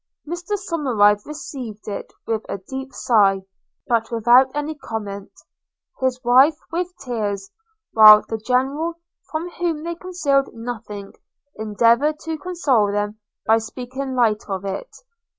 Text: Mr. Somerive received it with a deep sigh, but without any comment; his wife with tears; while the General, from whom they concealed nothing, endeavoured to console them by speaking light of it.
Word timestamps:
Mr. 0.27 0.53
Somerive 0.57 1.23
received 1.27 1.87
it 1.87 2.11
with 2.25 2.43
a 2.49 2.57
deep 2.57 2.91
sigh, 2.91 3.43
but 3.85 4.09
without 4.09 4.49
any 4.55 4.73
comment; 4.73 5.29
his 5.99 6.19
wife 6.23 6.57
with 6.71 6.91
tears; 7.05 7.51
while 7.93 8.23
the 8.27 8.39
General, 8.39 8.95
from 9.29 9.51
whom 9.59 9.83
they 9.83 9.93
concealed 9.93 10.55
nothing, 10.55 11.13
endeavoured 11.55 12.17
to 12.17 12.35
console 12.39 12.91
them 12.91 13.19
by 13.45 13.59
speaking 13.59 14.15
light 14.15 14.43
of 14.49 14.65
it. 14.65 14.89